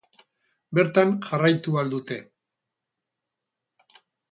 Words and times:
Bertan 0.77 1.11
jarraitu 1.27 1.77
ahal 1.83 1.93
dute. 1.95 2.19